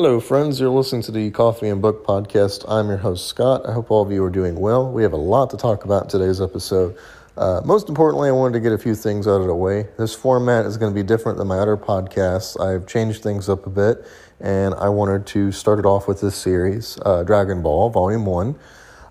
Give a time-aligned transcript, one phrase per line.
[0.00, 0.60] Hello, friends.
[0.60, 2.64] You're listening to the Coffee and Book Podcast.
[2.68, 3.68] I'm your host, Scott.
[3.68, 4.88] I hope all of you are doing well.
[4.88, 6.96] We have a lot to talk about in today's episode.
[7.36, 9.88] Uh, most importantly, I wanted to get a few things out of the way.
[9.98, 12.60] This format is going to be different than my other podcasts.
[12.60, 14.06] I've changed things up a bit,
[14.38, 18.54] and I wanted to start it off with this series, uh, Dragon Ball Volume 1.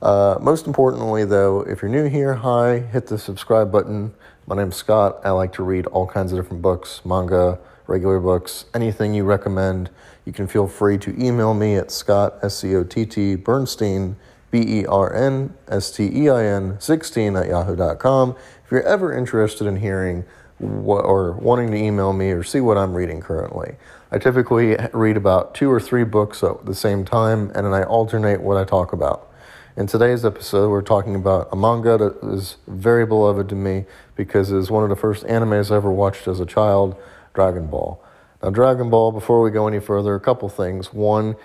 [0.02, 4.14] Uh, most importantly, though, if you're new here, hi, hit the subscribe button.
[4.46, 5.20] My name's Scott.
[5.26, 9.90] I like to read all kinds of different books, manga, regular books, anything you recommend.
[10.28, 14.18] You can feel free to email me at Scott, S C O T T, Bernstein,
[14.52, 18.36] B E R N S T E I N 16 at yahoo.com.
[18.66, 20.26] If you're ever interested in hearing
[20.58, 23.78] what, or wanting to email me or see what I'm reading currently,
[24.12, 27.84] I typically read about two or three books at the same time and then I
[27.84, 29.32] alternate what I talk about.
[29.78, 33.86] In today's episode, we're talking about a manga that is very beloved to me
[34.16, 36.98] because it is one of the first animes I ever watched as a child,
[37.34, 38.04] Dragon Ball.
[38.42, 40.94] Now, Dragon Ball, before we go any further, a couple things.
[40.94, 41.36] One,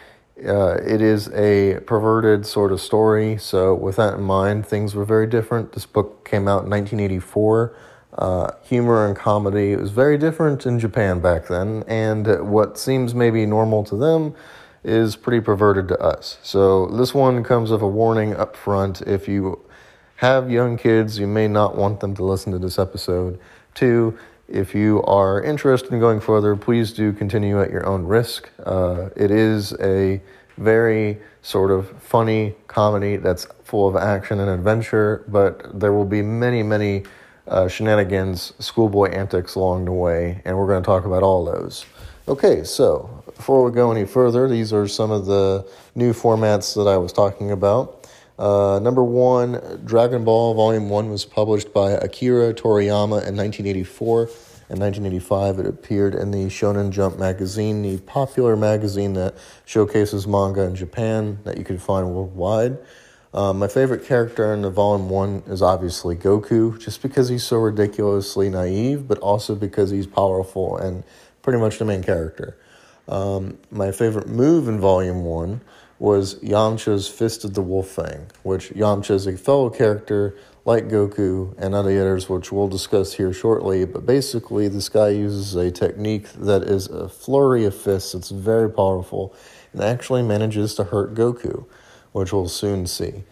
[0.46, 5.04] uh, it is a perverted sort of story, so with that in mind, things were
[5.04, 5.72] very different.
[5.72, 7.76] This book came out in 1984.
[8.18, 13.46] Uh, humor and comedy was very different in Japan back then, and what seems maybe
[13.46, 14.34] normal to them
[14.84, 16.38] is pretty perverted to us.
[16.42, 19.00] So this one comes with a warning up front.
[19.02, 19.60] If you
[20.16, 23.38] have young kids, you may not want them to listen to this episode.
[23.74, 28.50] Two, if you are interested in going further, please do continue at your own risk.
[28.64, 30.20] Uh, it is a
[30.58, 36.22] very sort of funny comedy that's full of action and adventure, but there will be
[36.22, 37.04] many, many
[37.48, 41.84] uh, shenanigans, schoolboy antics along the way, and we're going to talk about all those.
[42.28, 46.88] Okay, so before we go any further, these are some of the new formats that
[46.88, 48.01] I was talking about.
[48.38, 54.28] Uh, number one, Dragon Ball Volume 1 was published by Akira Toriyama in 1984.
[54.70, 59.34] In 1985, it appeared in the Shonen Jump magazine, the popular magazine that
[59.66, 62.78] showcases manga in Japan that you can find worldwide.
[63.34, 67.58] Um, my favorite character in the volume one is obviously Goku, just because he's so
[67.58, 71.04] ridiculously naive, but also because he's powerful and
[71.42, 72.56] pretty much the main character.
[73.08, 75.60] Um, my favorite move in Volume 1
[76.02, 81.54] was Yamcha's Fist of the Wolf Fang, which Yamcha is a fellow character like Goku
[81.56, 83.84] and other others, which we'll discuss here shortly.
[83.84, 88.68] But basically, this guy uses a technique that is a flurry of fists that's very
[88.68, 89.32] powerful
[89.72, 91.66] and actually manages to hurt Goku,
[92.10, 93.22] which we'll soon see.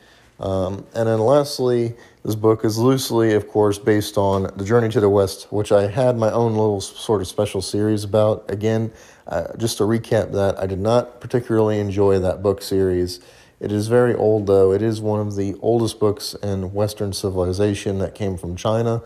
[0.41, 5.01] Um, and then lastly, this book is loosely, of course, based on The Journey to
[5.01, 8.51] the West, which I had my own little sort of special series about.
[8.51, 8.91] Again,
[9.27, 13.21] uh, just to recap that, I did not particularly enjoy that book series.
[13.61, 14.73] It is very old, though.
[14.73, 19.03] It is one of the oldest books in Western civilization that came from China.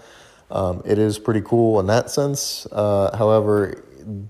[0.50, 2.64] Um, it is pretty cool in that sense.
[2.70, 3.82] Uh, however,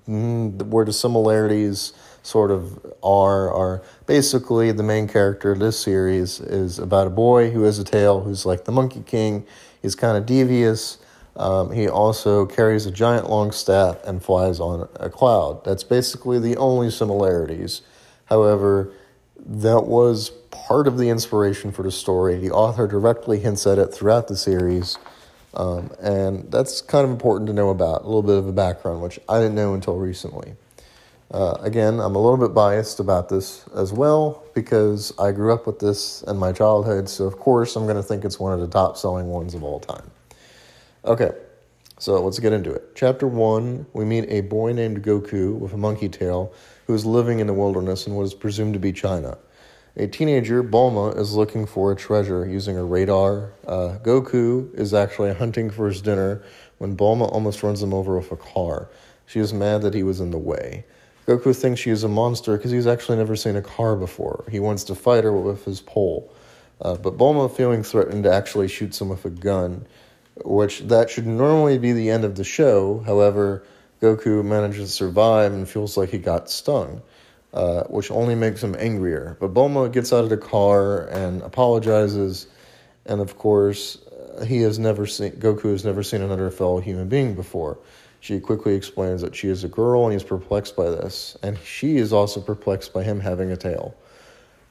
[0.08, 1.92] mm, where the similarities
[2.24, 7.50] sort of are are basically the main character of this series is about a boy
[7.50, 9.46] who has a tail who's like the Monkey King.
[9.80, 10.98] He's kind of devious.
[11.36, 15.64] Um, he also carries a giant long staff and flies on a cloud.
[15.64, 17.82] That's basically the only similarities.
[18.26, 18.92] However,
[19.46, 22.36] that was part of the inspiration for the story.
[22.36, 24.96] The author directly hints at it throughout the series.
[25.52, 29.02] Um, and that's kind of important to know about, a little bit of a background,
[29.02, 30.54] which I didn't know until recently.
[31.34, 35.66] Uh, again, I'm a little bit biased about this as well because I grew up
[35.66, 38.60] with this in my childhood, so of course I'm going to think it's one of
[38.60, 40.08] the top selling ones of all time.
[41.04, 41.32] Okay,
[41.98, 42.94] so let's get into it.
[42.94, 46.52] Chapter 1 we meet a boy named Goku with a monkey tail
[46.86, 49.36] who is living in the wilderness in what is presumed to be China.
[49.96, 53.50] A teenager, Bulma, is looking for a treasure using a radar.
[53.66, 56.44] Uh, Goku is actually hunting for his dinner
[56.78, 58.88] when Bulma almost runs him over with a car.
[59.26, 60.84] She is mad that he was in the way.
[61.26, 64.44] Goku thinks she is a monster because he's actually never seen a car before.
[64.50, 66.30] He wants to fight her with his pole.
[66.80, 69.86] Uh, but Bulma, feeling threatened, actually shoots him with a gun,
[70.44, 73.02] which that should normally be the end of the show.
[73.06, 73.64] However,
[74.02, 77.00] Goku manages to survive and feels like he got stung,
[77.54, 79.38] uh, which only makes him angrier.
[79.40, 82.48] But Bulma gets out of the car and apologizes,
[83.06, 83.98] and of course,
[84.46, 87.78] he has never seen Goku has never seen another fellow human being before.
[88.24, 91.98] She quickly explains that she is a girl and he's perplexed by this, and she
[91.98, 93.94] is also perplexed by him having a tail.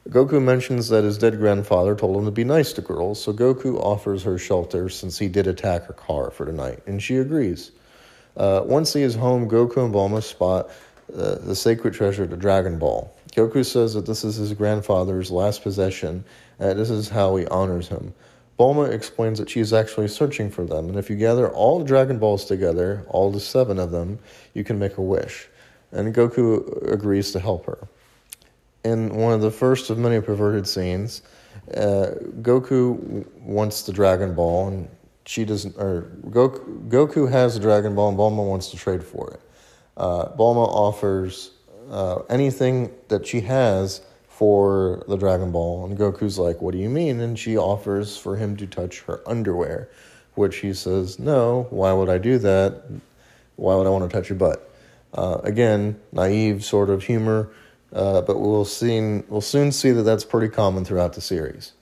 [0.09, 3.79] Goku mentions that his dead grandfather told him to be nice to girls, so Goku
[3.79, 7.69] offers her shelter since he did attack her car for tonight, and she agrees.
[8.35, 10.71] Uh, once he is home, Goku and Bulma spot
[11.15, 13.15] uh, the sacred treasure, the Dragon Ball.
[13.33, 16.23] Goku says that this is his grandfather's last possession,
[16.57, 18.15] and this is how he honors him.
[18.59, 21.85] Bulma explains that she is actually searching for them, and if you gather all the
[21.85, 24.19] Dragon Balls together, all the seven of them,
[24.53, 25.47] you can make a wish.
[25.91, 27.87] And Goku agrees to help her.
[28.83, 31.21] in one of the first of many perverted scenes,
[31.75, 32.11] uh,
[32.41, 34.89] Goku wants the Dragon Ball, and
[35.25, 35.75] she doesn't.
[35.77, 39.41] Or Goku, Goku has the Dragon Ball, and Bulma wants to trade for it.
[39.95, 41.51] Uh, Bulma offers
[41.89, 44.01] uh, anything that she has
[44.43, 48.35] for the Dragon Ball, and Goku's like, "What do you mean?" And she offers for
[48.35, 49.89] him to touch her underwear,
[50.35, 51.67] which he says, "No.
[51.69, 52.83] Why would I do that?
[53.55, 54.69] Why would I want to touch your butt?"
[55.13, 57.51] Uh, again, naive sort of humor
[57.93, 61.73] uh, but we'll soon we'll soon see that that's pretty common throughout the series.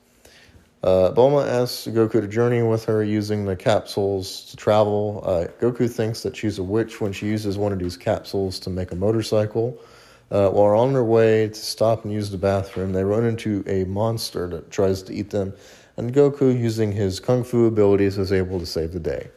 [0.83, 5.23] Uh, Bulma asks Goku to journey with her using the capsules to travel.
[5.23, 8.69] Uh, Goku thinks that she's a witch when she uses one of these capsules to
[8.71, 9.77] make a motorcycle.
[10.31, 13.83] Uh, while on their way to stop and use the bathroom, they run into a
[13.83, 15.53] monster that tries to eat them,
[15.97, 19.27] and Goku, using his kung fu abilities, is able to save the day.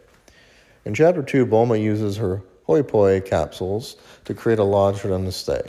[0.84, 5.24] In Chapter 2, Bulma uses her Hoi Poi capsules to create a lodge for them
[5.24, 5.62] to stay.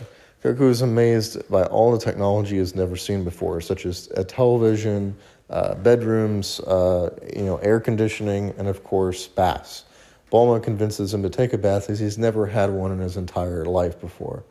[0.43, 5.17] Goku is amazed by all the technology he's never seen before, such as a television,
[5.49, 9.85] uh, bedrooms, uh, you know, air conditioning, and of course, baths.
[10.31, 13.65] Bulma convinces him to take a bath as he's never had one in his entire
[13.65, 14.43] life before.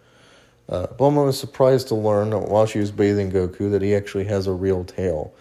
[0.69, 4.47] Uh, Bulma was surprised to learn while she was bathing Goku that he actually has
[4.47, 5.35] a real tail.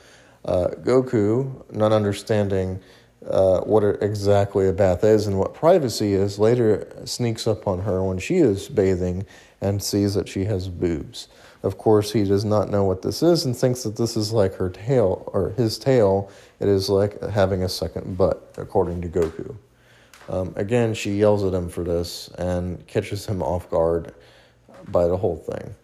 [0.44, 2.81] Uh, Goku, not understanding
[3.30, 8.04] uh, what exactly a bath is and what privacy is, later sneaks up on her
[8.04, 9.25] when she is bathing
[9.62, 11.30] and sees that she has boobs.
[11.64, 14.56] Of course, he does not know what this is and thinks that this is like
[14.56, 16.30] her tail or his tail.
[16.60, 19.56] It is like having a second butt, according to Goku.
[20.28, 24.14] Um, again, she yells at him for this and catches him off guard
[24.92, 25.76] by the whole thing.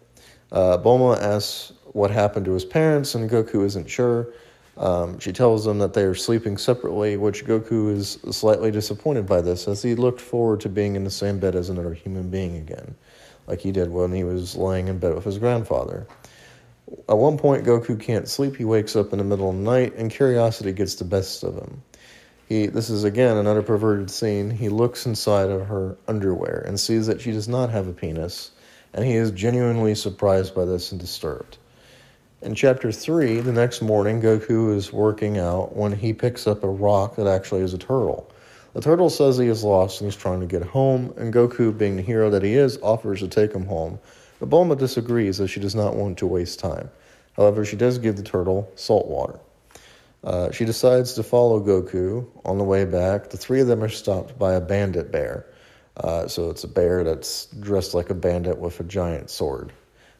[0.52, 4.28] Uh, Bulma asks what happened to his parents, and Goku isn't sure.
[4.76, 9.40] Um, she tells them that they are sleeping separately, which Goku is slightly disappointed by
[9.40, 12.56] this, as he looked forward to being in the same bed as another human being
[12.56, 12.94] again
[13.50, 16.06] like he did when he was laying in bed with his grandfather.
[17.08, 18.56] At one point, Goku can't sleep.
[18.56, 21.56] He wakes up in the middle of the night, and curiosity gets the best of
[21.56, 21.82] him.
[22.48, 24.50] He, this is again another perverted scene.
[24.50, 28.52] He looks inside of her underwear and sees that she does not have a penis,
[28.92, 31.58] and he is genuinely surprised by this and disturbed.
[32.42, 36.68] In chapter 3, the next morning, Goku is working out when he picks up a
[36.68, 38.30] rock that actually is a turtle.
[38.72, 41.96] The turtle says he is lost and he's trying to get home, and Goku, being
[41.96, 43.98] the hero that he is, offers to take him home.
[44.38, 46.90] But Bulma disagrees as she does not want to waste time.
[47.36, 49.38] However, she does give the turtle salt water.
[50.22, 53.30] Uh, she decides to follow Goku on the way back.
[53.30, 55.46] The three of them are stopped by a bandit bear.
[56.02, 59.72] Uh, so it's a bear that's dressed like a bandit with a giant sword.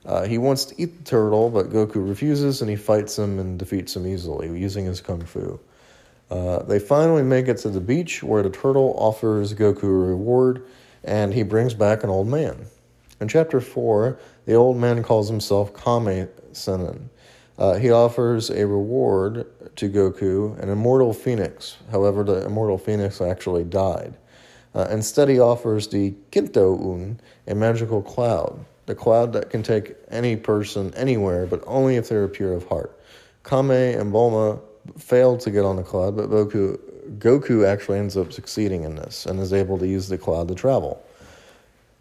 [0.05, 3.59] Uh, he wants to eat the turtle, but Goku refuses and he fights him and
[3.59, 5.59] defeats him easily using his kung fu.
[6.31, 10.63] Uh, they finally make it to the beach where the turtle offers Goku a reward
[11.03, 12.67] and he brings back an old man.
[13.21, 17.09] In chapter 4, the old man calls himself Kame Sennin.
[17.59, 19.47] Uh, he offers a reward
[19.77, 21.77] to Goku, an immortal phoenix.
[21.91, 24.17] However, the immortal phoenix actually died.
[24.75, 29.97] Uh, instead, he offers the Kinto Un, a magical cloud, the cloud that can take
[30.11, 32.97] any person anywhere, but only if they're pure of heart.
[33.45, 34.61] Kame and Bulma
[34.99, 36.79] failed to get on the cloud, but Goku,
[37.19, 40.55] Goku actually ends up succeeding in this and is able to use the cloud to
[40.55, 41.03] travel.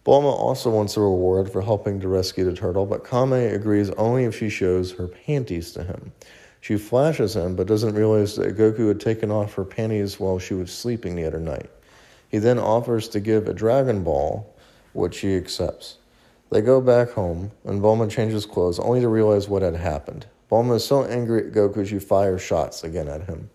[0.06, 4.24] Bulma also wants a reward for helping to rescue the turtle, but Kame agrees only
[4.26, 6.12] if she shows her panties to him.
[6.62, 10.54] She flashes him, but doesn't realize that Goku had taken off her panties while she
[10.54, 11.70] was sleeping the other night.
[12.30, 14.48] He then offers to give a Dragon Ball,
[14.94, 15.98] which she accepts.
[16.52, 20.26] They go back home, and Bulma changes clothes only to realize what had happened.
[20.50, 23.50] Bulma is so angry at Goku she fires shots again at him.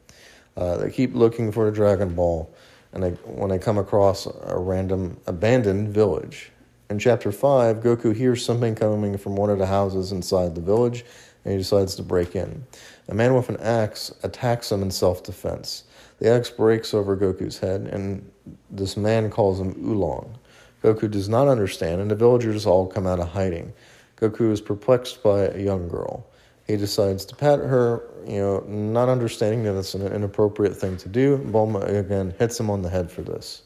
[0.56, 2.52] Uh, they keep looking for the Dragon Ball,
[2.92, 6.50] and they, when they come across a random abandoned village.
[6.88, 11.04] In chapter 5, Goku hears something coming from one of the houses inside the village,
[11.44, 12.64] and he decides to break in.
[13.08, 15.84] A man with an axe attacks him in self defense.
[16.20, 18.30] The axe breaks over Goku's head, and
[18.70, 20.38] this man calls him Oolong.
[20.82, 23.72] Goku does not understand, and the villagers all come out of hiding.
[24.16, 26.26] Goku is perplexed by a young girl.
[26.66, 31.08] He decides to pat her, you know, not understanding that it's an inappropriate thing to
[31.08, 31.38] do.
[31.38, 33.62] Bulma again hits him on the head for this.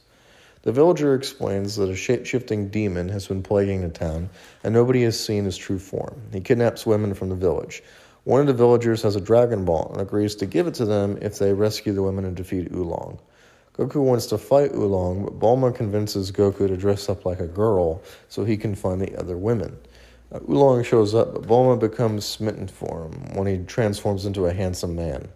[0.63, 4.31] The villager explains that a shape shifting demon has been plaguing the town,
[4.65, 6.21] and nobody has seen his true form.
[6.33, 7.83] He kidnaps women from the village.
[8.25, 11.19] One of the villagers has a Dragon Ball and agrees to give it to them
[11.23, 13.19] if they rescue the women and defeat Oolong.
[13.79, 18.03] Goku wants to fight Oolong, but Bulma convinces Goku to dress up like a girl
[18.29, 19.79] so he can find the other women.
[20.33, 24.53] Uh, Oolong shows up, but Bulma becomes smitten for him when he transforms into a
[24.53, 25.29] handsome man.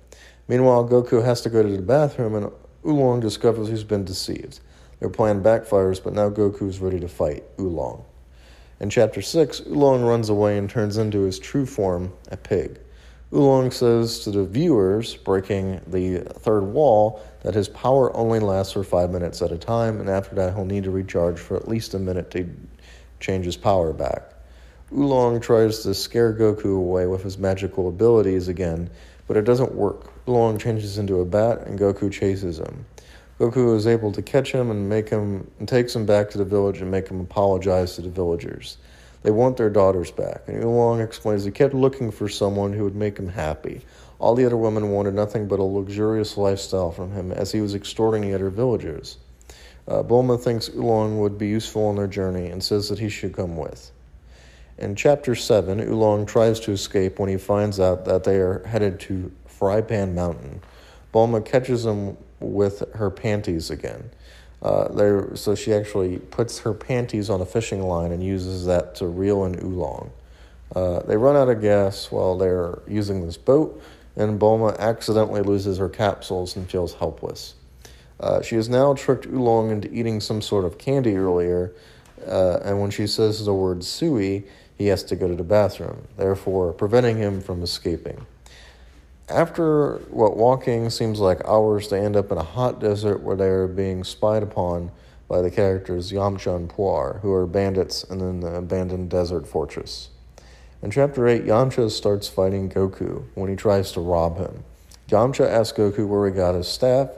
[0.48, 2.50] Meanwhile, Goku has to go to the bathroom, and
[2.84, 4.58] Oolong discovers he's been deceived.
[4.98, 8.04] Their plan backfires, but now Goku is ready to fight Oolong.
[8.80, 12.80] In chapter 6, Oolong runs away and turns into his true form, a pig.
[13.34, 18.84] Oolong says to the viewers, breaking the third wall, that his power only lasts for
[18.84, 21.94] five minutes at a time, and after that, he'll need to recharge for at least
[21.94, 22.46] a minute to
[23.20, 24.34] change his power back.
[24.92, 28.90] Oolong tries to scare Goku away with his magical abilities again,
[29.26, 30.12] but it doesn't work.
[30.28, 32.84] Oolong changes into a bat, and Goku chases him.
[33.40, 36.44] Goku is able to catch him and make him and takes him back to the
[36.44, 38.76] village and make him apologize to the villagers.
[39.22, 42.96] They want their daughters back, and Oolong explains he kept looking for someone who would
[42.96, 43.82] make him happy.
[44.18, 47.74] All the other women wanted nothing but a luxurious lifestyle from him, as he was
[47.74, 49.18] extorting the other villagers.
[49.86, 53.34] Uh, Bulma thinks Oolong would be useful on their journey and says that he should
[53.34, 53.90] come with.
[54.78, 59.00] In chapter 7, Oolong tries to escape when he finds out that they are headed
[59.00, 60.62] to Frypan Mountain.
[61.12, 64.10] Bulma catches him with her panties again.
[64.62, 69.06] Uh, so she actually puts her panties on a fishing line and uses that to
[69.06, 70.10] reel in Oolong.
[70.74, 73.82] Uh, they run out of gas while they're using this boat,
[74.16, 77.54] and Bulma accidentally loses her capsules and feels helpless.
[78.20, 81.72] Uh, she has now tricked Oolong into eating some sort of candy earlier,
[82.26, 84.44] uh, and when she says the word Sui,
[84.78, 88.26] he has to go to the bathroom, therefore preventing him from escaping.
[89.28, 93.48] After what walking seems like hours, they end up in a hot desert where they
[93.48, 94.90] are being spied upon
[95.28, 100.10] by the characters Yamcha and Puar, who are bandits in an abandoned desert fortress.
[100.82, 104.64] In Chapter 8, Yamcha starts fighting Goku when he tries to rob him.
[105.08, 107.10] Yamcha asks Goku where he got his staff,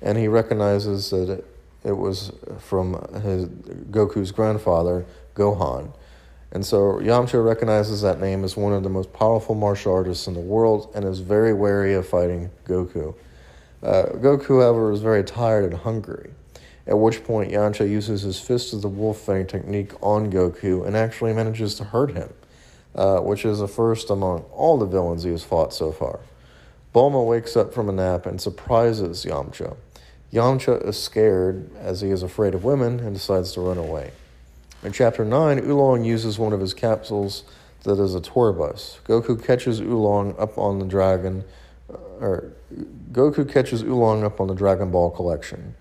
[0.00, 1.46] and he recognizes that it,
[1.84, 3.46] it was from his,
[3.90, 5.92] Goku's grandfather, Gohan.
[6.50, 10.34] And so Yamcha recognizes that name as one of the most powerful martial artists in
[10.34, 13.14] the world and is very wary of fighting Goku.
[13.82, 16.30] Uh, Goku, however, is very tired and hungry,
[16.86, 20.96] at which point Yamcha uses his Fist of the Wolf Fang technique on Goku and
[20.96, 22.32] actually manages to hurt him,
[22.94, 26.20] uh, which is a first among all the villains he has fought so far.
[26.94, 29.76] Bulma wakes up from a nap and surprises Yamcha.
[30.32, 34.12] Yamcha is scared as he is afraid of women and decides to run away.
[34.84, 37.42] In Chapter 9, Oolong uses one of his capsules
[37.82, 39.00] that is a tour bus.
[39.04, 41.42] Goku catches Oolong up on the dragon,
[41.92, 42.52] uh, or
[43.10, 45.74] Goku catches Oolong up on the Dragon Ball collection.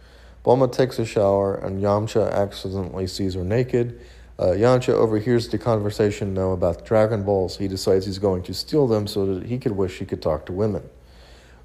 [0.44, 4.02] Bulma takes a shower, and Yamcha accidentally sees her naked.
[4.40, 7.58] Uh, Yamcha overhears the conversation now about Dragon Balls.
[7.58, 10.48] He decides he's going to steal them so that he could wish he could talk
[10.48, 10.90] to women.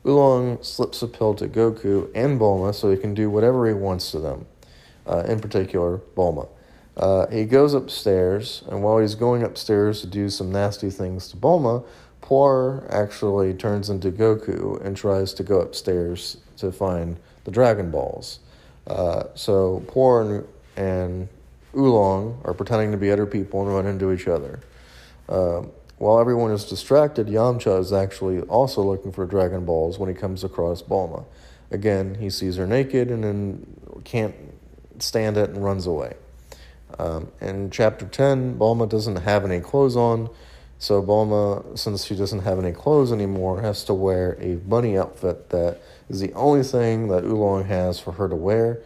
[0.05, 4.11] Oolong slips a pill to Goku and Bulma so he can do whatever he wants
[4.11, 4.45] to them,
[5.07, 6.49] uh, in particular, Bulma.
[6.97, 11.37] Uh, he goes upstairs, and while he's going upstairs to do some nasty things to
[11.37, 11.85] Bulma,
[12.21, 18.41] Puar actually turns into Goku and tries to go upstairs to find the Dragon Balls.
[18.87, 21.29] Uh, so Puar and, and,
[21.75, 24.61] Oolong are pretending to be other people and run into each other.
[25.27, 25.63] Uh,
[25.97, 30.45] while everyone is distracted, Yamcha is actually also looking for Dragon Balls when he comes
[30.45, 31.25] across Bulma.
[31.71, 34.35] Again, he sees her naked and then can't
[34.99, 36.15] stand it and runs away.
[36.99, 40.31] Um, in chapter 10, Bulma doesn't have any clothes on,
[40.79, 45.51] so Bulma, since she doesn't have any clothes anymore, has to wear a bunny outfit
[45.51, 48.83] that is the only thing that Oolong has for her to wear.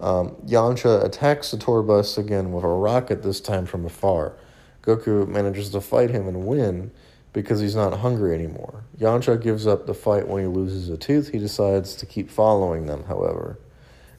[0.00, 4.34] Um, Yamcha attacks the tour bus again with a rocket, this time from afar.
[4.82, 6.90] Goku manages to fight him and win
[7.32, 8.84] because he's not hungry anymore.
[8.98, 11.30] Yamcha gives up the fight when he loses a tooth.
[11.30, 13.58] He decides to keep following them, however.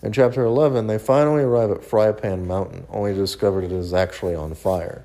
[0.01, 3.93] In chapter 11, they finally arrive at Fry Pan Mountain, only to discover it is
[3.93, 5.03] actually on fire.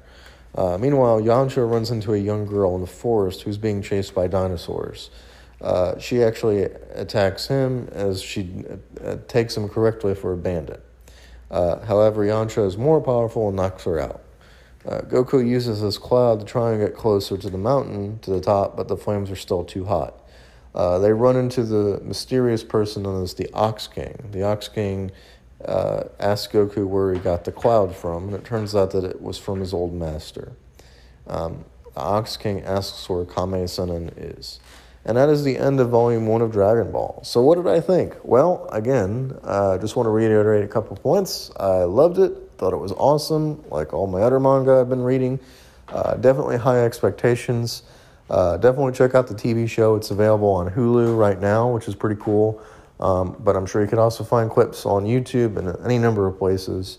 [0.55, 4.29] Uh, meanwhile, Yamcha runs into a young girl in the forest who's being chased by
[4.29, 5.11] dinosaurs.
[5.61, 6.63] Uh, she actually
[6.95, 8.65] attacks him as she
[9.05, 10.85] uh, takes him correctly for a bandit.
[11.51, 14.23] Uh, however, Yamcha is more powerful and knocks her out.
[14.87, 18.41] Uh, Goku uses this cloud to try and get closer to the mountain, to the
[18.41, 20.24] top, but the flames are still too hot.
[20.75, 24.29] Uh, they run into the mysterious person known as the Ox King.
[24.33, 25.13] The Ox King
[25.65, 29.23] uh, asks Goku where he got the cloud from, and it turns out that it
[29.23, 30.53] was from his old master.
[31.27, 31.65] Um,
[31.95, 34.59] the Ox King asks where Kame Sennin is.
[35.07, 37.21] And that is the end of Volume 1 of Dragon Ball.
[37.25, 38.17] So, what did I think?
[38.25, 41.51] Well, again, I uh, just want to reiterate a couple points.
[41.57, 45.41] I loved it, thought it was awesome, like all my other manga I've been reading.
[45.89, 47.83] Uh, definitely high expectations.
[48.31, 49.97] Uh, definitely check out the TV show.
[49.97, 52.61] It's available on Hulu right now, which is pretty cool.
[53.01, 56.39] Um, but I'm sure you could also find clips on YouTube and any number of
[56.39, 56.99] places.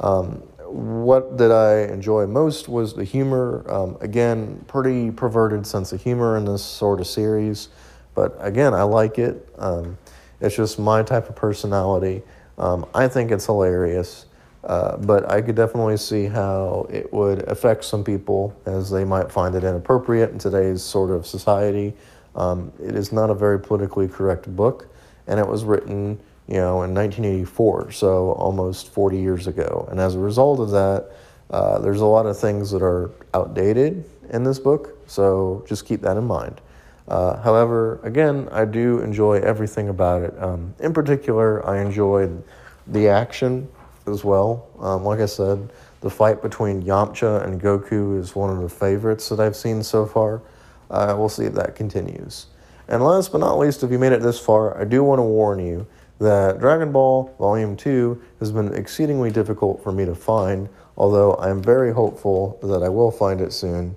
[0.00, 3.64] Um, what did I enjoy most was the humor.
[3.68, 7.68] Um, again, pretty perverted sense of humor in this sort of series.
[8.14, 9.48] But again, I like it.
[9.58, 9.98] Um,
[10.40, 12.22] it's just my type of personality.
[12.58, 14.26] Um, I think it's hilarious.
[14.64, 19.30] Uh, but I could definitely see how it would affect some people as they might
[19.30, 21.92] find it inappropriate in today's sort of society.
[22.34, 24.88] Um, it is not a very politically correct book,
[25.26, 26.18] and it was written,
[26.48, 29.86] you know, in 1984, so almost 40 years ago.
[29.90, 31.10] And as a result of that,
[31.50, 36.00] uh, there's a lot of things that are outdated in this book, so just keep
[36.00, 36.62] that in mind.
[37.06, 40.34] Uh, however, again, I do enjoy everything about it.
[40.42, 42.42] Um, in particular, I enjoyed
[42.86, 43.68] the action
[44.06, 44.68] as well.
[44.80, 45.70] Um, like I said,
[46.00, 50.06] the fight between Yamcha and Goku is one of the favorites that I've seen so
[50.06, 50.42] far.
[50.90, 52.46] Uh, we'll see if that continues.
[52.88, 55.22] And last but not least, if you made it this far, I do want to
[55.22, 55.86] warn you
[56.18, 61.62] that Dragon Ball Volume 2 has been exceedingly difficult for me to find, although I'm
[61.62, 63.96] very hopeful that I will find it soon.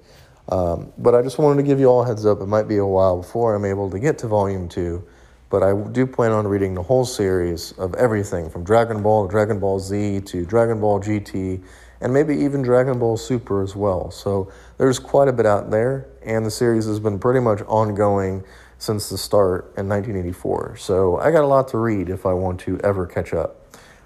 [0.50, 2.40] Um, but I just wanted to give you all a heads up.
[2.40, 5.06] It might be a while before I'm able to get to Volume 2.
[5.50, 9.32] But I do plan on reading the whole series of everything from Dragon Ball to
[9.32, 11.64] Dragon Ball Z to Dragon Ball GT
[12.02, 14.12] and maybe even Dragon Ball Super as well.
[14.12, 18.44] So there's quite a bit out there, and the series has been pretty much ongoing
[18.78, 20.78] since the start in 1984.
[20.78, 23.64] So I got a lot to read if I want to ever catch up.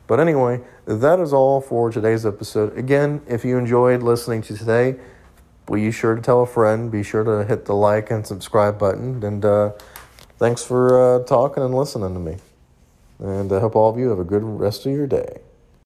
[0.08, 2.78] But anyway, that is all for today's episode.
[2.78, 4.98] Again, if you enjoyed listening to today,
[5.72, 6.92] be sure to tell a friend.
[6.92, 9.24] Be sure to hit the like and subscribe button.
[9.24, 9.72] And, uh,
[10.42, 12.38] Thanks for uh, talking and listening to me.
[13.20, 15.38] And I hope all of you have a good rest of your day.